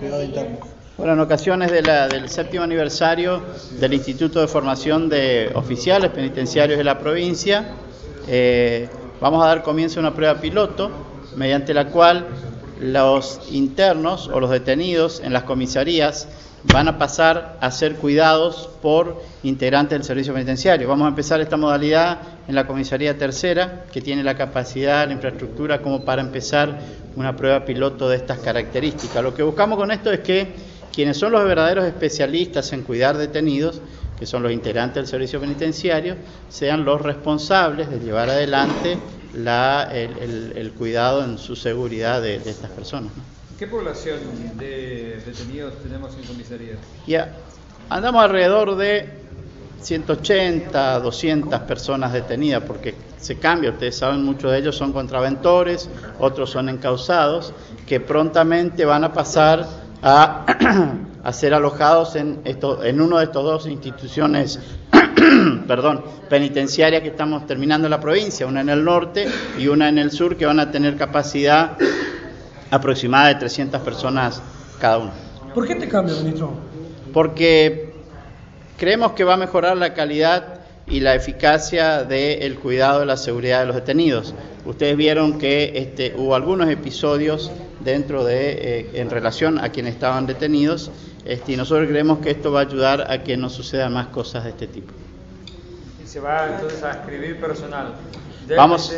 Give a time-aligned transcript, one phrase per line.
[0.00, 0.72] que.
[0.98, 3.42] Bueno, en ocasiones de la- del séptimo aniversario
[3.80, 7.64] del Instituto de Formación de Oficiales Penitenciarios de la provincia,
[8.28, 8.88] eh,
[9.20, 10.90] vamos a dar comienzo a una prueba piloto
[11.36, 12.26] mediante la cual
[12.80, 16.28] los internos o los detenidos en las comisarías
[16.64, 20.88] van a pasar a ser cuidados por integrantes del servicio penitenciario.
[20.88, 25.82] Vamos a empezar esta modalidad en la comisaría tercera, que tiene la capacidad, la infraestructura
[25.82, 26.78] como para empezar
[27.16, 29.22] una prueba piloto de estas características.
[29.22, 30.54] Lo que buscamos con esto es que
[30.92, 33.80] quienes son los verdaderos especialistas en cuidar detenidos,
[34.18, 36.16] que son los integrantes del servicio penitenciario,
[36.48, 38.98] sean los responsables de llevar adelante
[39.34, 43.12] la- el, cuidado en su seguridad de, estas personas.
[43.62, 44.18] ¿Qué población
[44.58, 46.74] de detenidos tenemos en comisaría?
[47.06, 47.32] Ya
[47.88, 49.08] andamos alrededor de
[49.80, 55.88] 180, 200 personas detenidas, porque se cambia, ustedes saben, muchos de ellos son contraventores,
[56.18, 57.54] otros son encausados,
[57.86, 59.64] que prontamente van a pasar
[60.02, 64.58] a, ser alojados en, esto, en uno de estos dos instituciones
[65.68, 69.98] perdón, penitenciarias que estamos terminando en la provincia, una en el norte y una en
[69.98, 71.76] el sur, que van a tener capacidad
[72.72, 74.42] aproximada de 300 personas
[74.80, 75.12] cada uno
[75.54, 76.50] ¿Por qué este cambio, ministro?
[77.12, 77.92] porque
[78.78, 83.60] creemos que va a mejorar la calidad y la eficacia del cuidado de la seguridad
[83.60, 84.34] de los detenidos.
[84.64, 87.50] Ustedes vieron que este, hubo algunos episodios
[87.80, 90.90] dentro de, eh, en relación a quienes estaban detenidos,
[91.24, 94.44] este, y nosotros creemos que esto va a ayudar a que no sucedan más cosas
[94.44, 94.92] de este tipo.
[96.02, 97.94] Y se va entonces a escribir personal
[98.56, 98.92] Vamos.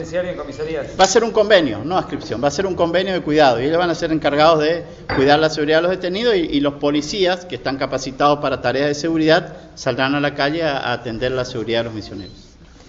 [0.98, 3.66] Va a ser un convenio, no ascripción, va a ser un convenio de cuidado y
[3.66, 6.74] ellos van a ser encargados de cuidar la seguridad de los detenidos y, y los
[6.74, 11.32] policías que están capacitados para tareas de seguridad saldrán a la calle a, a atender
[11.32, 12.32] la seguridad de los misioneros.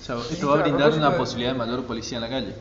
[0.01, 2.53] O sea, esto va a brindar una posibilidad de mayor policía en la calle.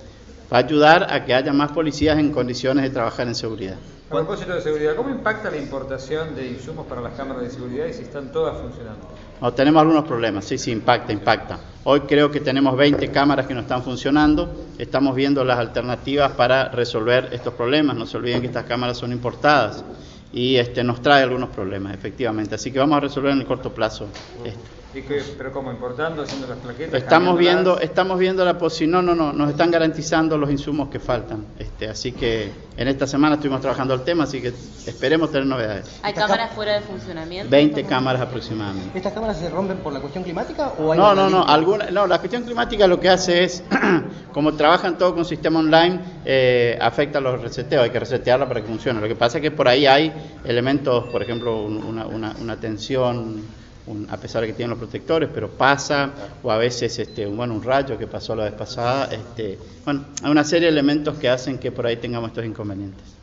[0.53, 3.77] Va a ayudar a que haya más policías en condiciones de trabajar en seguridad.
[4.11, 7.86] A propósito de seguridad, ¿cómo impacta la importación de insumos para las cámaras de seguridad
[7.86, 9.09] y si están todas funcionando?
[9.41, 11.59] No, tenemos algunos problemas, sí, sí, impacta, impacta.
[11.84, 16.69] Hoy creo que tenemos 20 cámaras que no están funcionando, estamos viendo las alternativas para
[16.69, 17.96] resolver estos problemas.
[17.96, 19.85] No se olviden que estas cámaras son importadas
[20.33, 22.55] y este, nos trae algunos problemas, efectivamente.
[22.55, 24.07] Así que vamos a resolver en el corto plazo
[24.45, 24.83] esto.
[24.95, 25.73] ¿Y qué, ¿Pero cómo?
[25.73, 26.23] ¿Importando?
[26.23, 26.95] ¿Haciendo las plaquetas?
[27.03, 31.01] Estamos viendo, estamos viendo la posibilidad, no, no, no, nos están garantizando los insumos que
[31.01, 31.47] faltan.
[31.59, 34.49] Este, así que en esta semana estuvimos trabajando el tema, así que
[34.87, 35.99] esperemos tener novedades.
[36.03, 37.51] ¿Hay Esta cámaras cam- fuera de funcionamiento?
[37.51, 38.97] 20 cámaras aproximadamente.
[38.97, 42.07] ¿Estas cámaras se rompen por la cuestión climática o hay No, no, no, alguna, no,
[42.07, 43.65] la cuestión climática lo que hace es,
[44.33, 48.61] como trabajan todo con sistema online, eh, afecta a los reseteos, hay que resetearla para
[48.61, 49.01] que funcione.
[49.01, 50.13] Lo que pasa es que por ahí hay
[50.45, 53.43] elementos, por ejemplo, un- una, una, una tensión,
[53.86, 56.12] un- a pesar de que tienen los protectores, pero pasa,
[56.42, 60.06] o a veces este, un- bueno, un rayo que pasó la vez pasada, este, bueno,
[60.22, 63.17] hay una serie de elementos que hacen que por ahí tengamos estos inconvenientes.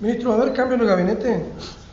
[0.00, 1.46] Ministro, ¿va a haber cambio en el gabinete?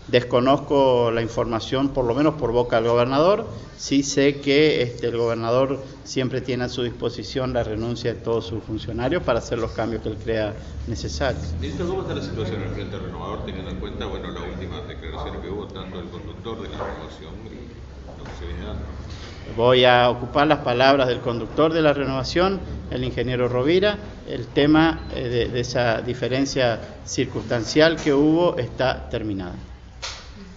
[0.07, 3.47] Desconozco la información, por lo menos por boca del gobernador.
[3.77, 8.45] Sí sé que este, el gobernador siempre tiene a su disposición la renuncia de todos
[8.45, 10.53] sus funcionarios para hacer los cambios que él crea
[10.88, 11.55] necesarios.
[11.59, 14.85] Ministro, ¿cómo está la situación en el Frente Renovador teniendo en cuenta bueno, las últimas
[14.88, 17.31] declaraciones que hubo tanto del conductor de la renovación
[19.56, 22.59] Voy a ocupar las palabras del conductor de la renovación,
[22.90, 23.97] el ingeniero Rovira.
[24.28, 29.56] El tema eh, de, de esa diferencia circunstancial que hubo está terminada.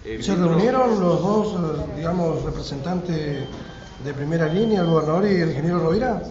[0.04, 3.48] Eh, ¿Se reunieron los dos, eh, digamos, representantes
[4.04, 6.22] de primera línea, el gobernador y el ingeniero Rovira?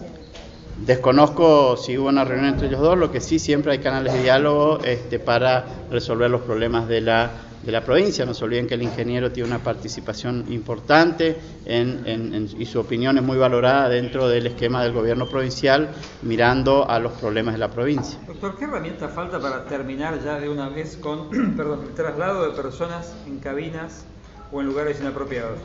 [0.86, 4.22] Desconozco si hubo una reunión entre ellos dos, lo que sí siempre hay canales de
[4.22, 7.30] diálogo este, para resolver los problemas de la,
[7.64, 8.24] de la provincia.
[8.24, 13.24] No se olviden que el ingeniero tiene una participación importante en- y su opinión es
[13.24, 15.90] muy valorada dentro del esquema del gobierno provincial,
[16.22, 18.18] mirando a los problemas de la provincia.
[18.26, 22.54] Doctor, ¿qué herramienta falta para terminar ya de una vez con perdón, el traslado de
[22.54, 24.06] personas en cabinas
[24.54, 25.58] o en lugares inapropiados?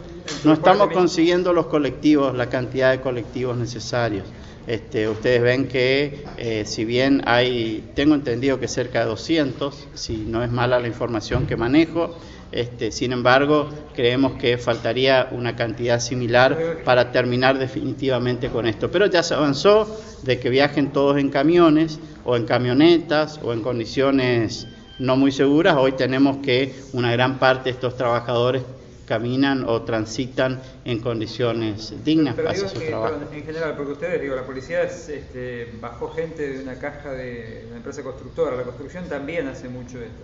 [0.44, 4.26] No estamos consiguiendo los colectivos, la cantidad de colectivos necesarios.
[4.68, 10.18] Este, ustedes ven que eh, si bien hay, tengo entendido que cerca de 200, si
[10.18, 12.16] no es mala la información que manejo,
[12.52, 18.90] este, sin embargo creemos que faltaría una cantidad similar para terminar definitivamente con esto.
[18.92, 19.88] Pero ya se avanzó
[20.24, 24.68] de que viajen todos en camiones o en camionetas o en condiciones
[25.00, 25.78] no muy seguras.
[25.78, 28.64] Hoy tenemos que una gran parte de estos trabajadores
[29.10, 33.16] caminan o transitan en condiciones dignas Pero hacia digo su que, trabajo.
[33.34, 37.66] en general, porque ustedes, digo, la policía es, este, bajó gente de una caja de
[37.70, 40.22] una empresa constructora, la construcción también hace mucho esto.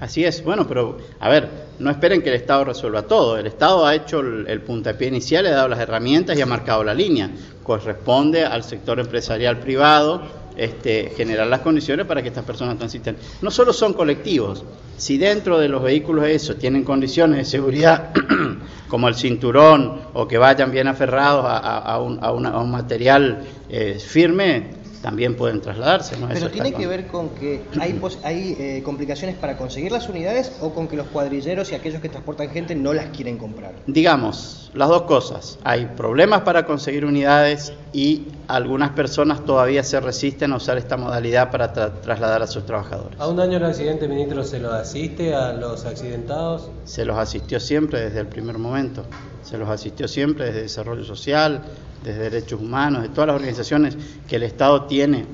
[0.00, 1.48] Así es, bueno, pero a ver,
[1.78, 3.38] no esperen que el Estado resuelva todo.
[3.38, 6.46] El Estado ha hecho el, el puntapié inicial, le ha dado las herramientas y ha
[6.46, 7.30] marcado la línea.
[7.62, 10.22] Corresponde al sector empresarial privado
[10.56, 13.16] este, generar las condiciones para que estas personas transiten.
[13.42, 14.64] No solo son colectivos,
[14.96, 18.12] si dentro de los vehículos eso tienen condiciones de seguridad
[18.88, 25.60] como el cinturón o que vayan bien aferrados a, un, material eh, firme, también pueden
[25.60, 26.16] trasladarse.
[26.16, 26.28] ¿no?
[26.28, 30.72] Pero tiene que ver con que hay, hay eh, complicaciones para conseguir las unidades o
[30.72, 33.74] con que los cuadrilleros y aquellos que transportan gente no las quieren comprar.
[33.86, 35.58] Digamos, las dos cosas.
[35.62, 41.50] Hay problemas para conseguir unidades y algunas personas todavía se resisten a usar esta modalidad
[41.50, 43.20] para trasladar a sus trabajadores.
[43.20, 46.70] ¿A un año el accidente, ministro, se lo asiste a los accidentados?
[46.86, 49.04] Se los asistió siempre desde el primer momento.
[49.42, 51.60] Se los asistió siempre desde Desarrollo Social,
[52.04, 53.96] desde Derechos Humanos, de todas las organizaciones
[54.28, 55.24] que el Estado tiene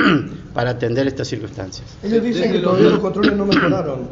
[0.54, 1.86] para atender estas circunstancias.
[2.02, 4.08] Ellos dicen que todavía los controles no mejoraron.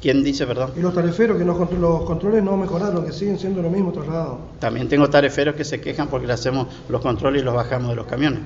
[0.00, 0.72] ¿Quién dice, perdón?
[0.76, 4.38] Y los tariferos, que no, los controles no mejoraron, que siguen siendo lo mismo trasladados.
[4.58, 7.96] También tengo tariferos que se quejan porque le hacemos los controles y los bajamos de
[7.96, 8.40] los camiones.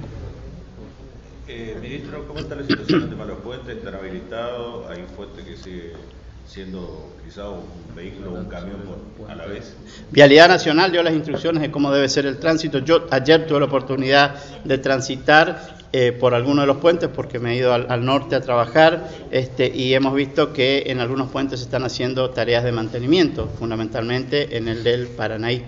[1.49, 3.77] Eh, ministro, ¿cómo está la situación de los puentes?
[3.77, 4.91] ¿Están habilitados?
[4.91, 5.93] ¿Hay un puente que sigue
[6.49, 7.65] siendo quizá un
[7.95, 8.77] vehículo o un camión
[9.29, 9.75] a la vez.
[10.11, 12.79] Vialidad Nacional dio las instrucciones de cómo debe ser el tránsito.
[12.79, 17.53] Yo ayer tuve la oportunidad de transitar eh, por alguno de los puentes porque me
[17.53, 21.65] he ido al, norte a trabajar este, y hemos visto que en algunos puentes se
[21.65, 25.65] están haciendo tareas de mantenimiento, fundamentalmente en el del Paranaí.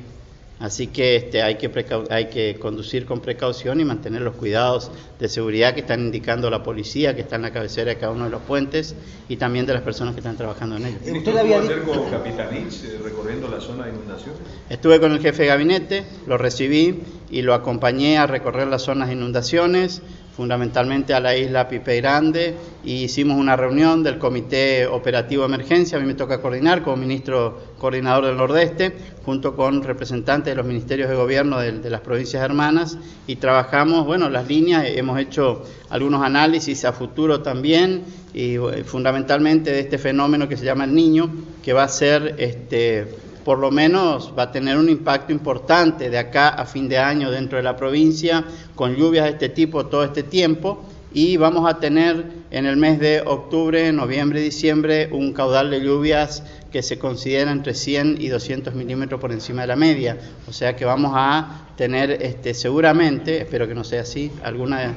[0.61, 1.71] Así que este, hay, que
[2.11, 4.91] hay que conducir con precaución y mantener los cuidados
[5.21, 8.25] de seguridad que están indicando la policía, que está en la cabecera de cada uno
[8.25, 8.97] de los puentes
[9.29, 11.01] y también de las personas que están trabajando en ellos.
[11.05, 14.35] ¿Usted había con Capitanich eh, recorriendo la zona de inundación?
[14.69, 19.09] Estuve con el jefe de gabinete, lo recibí y lo acompañé a recorrer las zonas
[19.09, 20.03] de inundaciones
[20.39, 22.55] fundamentalmente a la isla Pipe Grande,
[22.85, 26.97] y hicimos una reunión del Comité Operativo de Emergencia, a mí me toca coordinar como
[26.97, 28.95] ministro coordinador del Nordeste,
[29.25, 34.31] junto con representantes de los ministerios de gobierno de, las provincias hermanas, y trabajamos, bueno,
[34.31, 40.57] las líneas, hemos hecho algunos análisis a futuro también, y fundamentalmente de este fenómeno que
[40.57, 41.35] se llama el niño,
[41.65, 43.09] que va a ser este
[43.49, 47.31] por lo menos va a tener un impacto importante de acá a fin de año
[47.31, 50.85] dentro de la provincia, con lluvias de este tipo todo este tiempo,
[51.15, 56.43] y vamos a tener en el mes de octubre, noviembre diciembre un caudal de lluvias
[56.71, 60.19] que se considera entre 100 y 200 milímetros por encima de la media.
[60.47, 64.93] O sea que vamos a tener este, seguramente, espero que no sea así, alguna,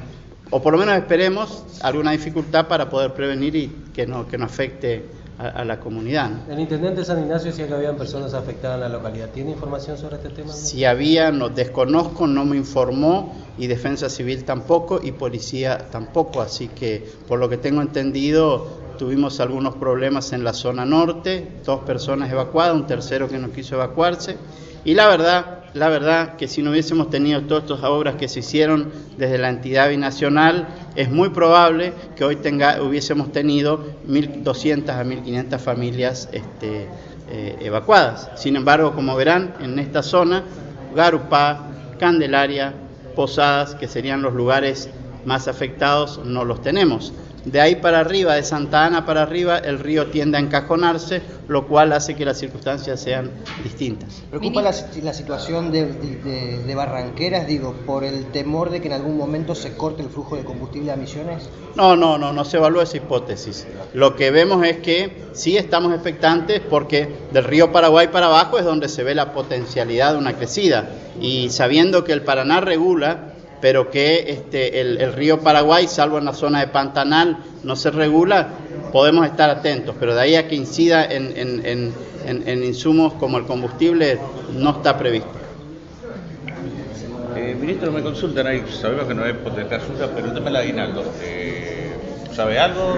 [0.50, 4.44] o por lo menos esperemos, alguna dificultad para poder prevenir y que no, que no
[4.44, 6.30] afecte a, la comunidad.
[6.48, 9.30] El intendente San Ignacio decía que habían personas afectadas en la localidad.
[9.30, 10.52] ¿Tiene información sobre este tema?
[10.52, 16.40] Si había, no desconozco, no me informó y Defensa Civil tampoco y Policía tampoco.
[16.40, 18.68] Así que, por lo que tengo entendido,
[18.98, 23.74] tuvimos algunos problemas en la zona norte, dos personas evacuadas, un tercero que no quiso
[23.74, 24.36] evacuarse.
[24.84, 28.40] Y la verdad, la verdad que si no hubiésemos tenido todas estas obras que se
[28.40, 32.38] hicieron desde la entidad binacional, es muy probable que hoy
[32.82, 36.88] hubiésemos tenido 1.200 a 1.500 familias este,
[37.30, 38.30] eh, evacuadas.
[38.34, 40.44] Sin embargo, como verán, en esta zona,
[40.94, 41.66] Garupá,
[41.98, 42.74] Candelaria,
[43.16, 44.90] Posadas, que serían los lugares
[45.24, 47.12] más afectados, no los tenemos.
[47.44, 51.66] De ahí para arriba, de Santa Ana para arriba, el río tiende a encajonarse, lo
[51.66, 53.30] cual hace que las circunstancias sean
[53.64, 54.22] distintas.
[54.30, 59.76] ¿Preocupa la, situación de, Barranqueras, digo, por el temor de que en algún momento se
[59.76, 61.48] corte el flujo de combustible a Misiones?
[61.74, 63.66] No, no, no, no se evalúa esa hipótesis.
[63.92, 68.64] Lo que vemos es que sí estamos expectantes porque del río Paraguay para abajo es
[68.64, 70.90] donde se ve la potencialidad de una crecida.
[71.20, 76.34] Y sabiendo que el Paraná regula pero que este, el, río Paraguay, salvo en la
[76.34, 78.48] zona de Pantanal, no se regula,
[78.90, 81.94] podemos estar atentos, pero de ahí a que incida en,
[82.64, 84.18] insumos como el combustible,
[84.52, 85.30] no está previsto.
[87.36, 90.56] Eh, ministro, me consultan ahí, sabemos que no es potente asunto, pero el tema del
[90.56, 91.92] aguinaldo, eh,
[92.34, 92.96] ¿sabe algo?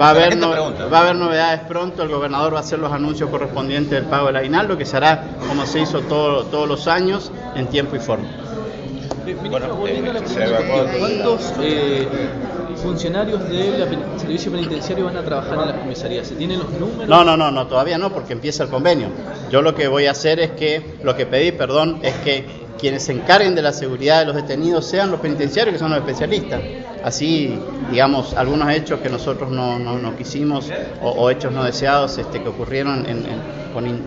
[0.00, 3.28] Va a, haber va a haber novedades pronto, el gobernador va a hacer los anuncios
[3.28, 7.66] correspondientes del pago del aguinaldo, que se hará como se hizo todos los años, en
[7.66, 8.45] tiempo y forma.
[10.98, 12.06] ¿Cuántos eh,
[12.76, 16.26] funcionarios del servicio penitenciario van a trabajar en las comisarías?
[16.26, 17.08] ¿Se tienen los números?
[17.08, 19.08] No, no, no, no, todavía no, porque empieza el convenio.
[19.50, 23.04] Yo lo que voy a hacer es que, lo que pedí, perdón, es que quienes
[23.04, 26.60] se encarguen de la seguridad de los detenidos sean los penitenciarios, que son los especialistas.
[27.02, 27.58] Así,
[27.90, 30.70] digamos, algunos hechos que nosotros no, no, quisimos
[31.02, 33.06] o, hechos no deseados este, que ocurrieron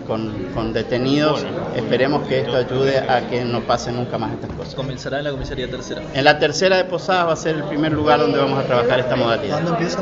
[0.06, 4.74] con, detenidos, esperemos que esto ayude a que no pase nunca más estas cosas.
[4.74, 6.02] ¿Comenzará en la comisaría tercera?
[6.12, 9.00] En la tercera de Posadas va a ser el primer lugar donde vamos a trabajar
[9.00, 9.54] esta modalidad.
[9.54, 9.98] ¿Cuándo empieza?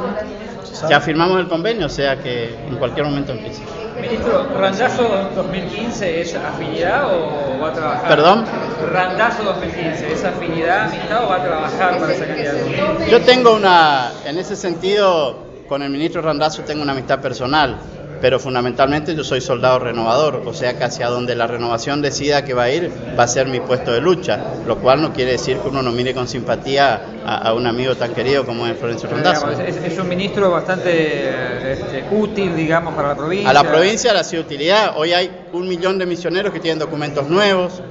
[0.89, 3.63] Ya firmamos el convenio, o sea que en cualquier momento empieza.
[4.01, 8.09] Ministro, ¿Randazo 2015 es afinidad o va a trabajar?
[8.09, 8.45] ¿Perdón?
[8.93, 13.07] ¿Randazo 2015 es afinidad, amistad o va a trabajar para esa candidatura?
[13.09, 15.37] Yo tengo una, en ese sentido,
[15.69, 17.79] con el ministro Randazzo tengo una amistad personal,
[18.21, 22.55] pero fundamentalmente yo soy soldado renovador, o sea que hacia donde la renovación decida que
[22.55, 25.59] va a ir va a ser mi puesto de lucha, lo cual no quiere decir
[25.59, 29.09] que uno no mire con simpatía a, a un amigo tan querido como es Florencio
[29.09, 29.51] Randazzo.
[29.51, 33.51] Es un ministro bastante este, útil, digamos, para la provincia.
[33.51, 34.95] A la provincia le ha sido utilidad.
[34.97, 37.83] Hoy hay un millón de misioneros que tienen documentos nuevos.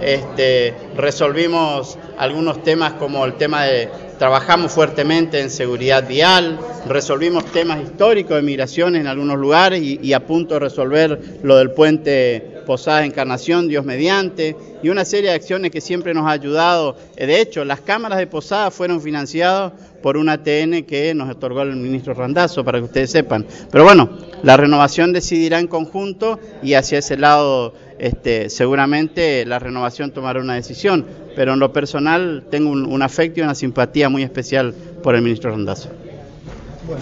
[0.00, 3.88] Este, resolvimos algunos temas como el tema de
[4.18, 10.26] trabajamos fuertemente en seguridad vial, resolvimos temas históricos de migración en algunos lugares y, a
[10.26, 15.70] punto de resolver lo del puente Posada Encarnación, Dios mediante, y una serie de acciones
[15.70, 16.96] que siempre nos ha ayudado.
[17.16, 19.72] De hecho, las cámaras de Posada fueron financiadas
[20.02, 23.46] por un ATN que nos otorgó el ministro Randazzo, para que ustedes sepan.
[23.70, 24.10] Pero bueno,
[24.42, 30.54] la renovación decidirá en conjunto y hacia ese lado este, seguramente la renovación tomará una
[30.54, 35.14] decisión, pero en lo personal tengo un, un afecto y una simpatía muy especial por
[35.14, 35.90] el ministro Randazzo.